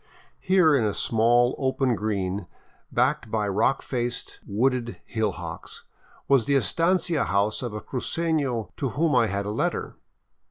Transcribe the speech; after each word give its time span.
Here, 0.39 0.75
in 0.75 0.83
a 0.83 0.95
small 0.95 1.53
open 1.59 1.93
green 1.95 2.47
backed 2.91 3.29
by 3.29 3.47
rock 3.47 3.83
faced, 3.83 4.39
wooded 4.47 4.99
hillocks, 5.05 5.83
was 6.27 6.45
the 6.47 6.55
estancia 6.55 7.25
house 7.25 7.61
of 7.61 7.71
a 7.75 7.81
crucefio 7.81 8.71
to 8.77 8.89
whom 8.89 9.13
I 9.13 9.27
had 9.27 9.45
a 9.45 9.51
letter. 9.51 9.97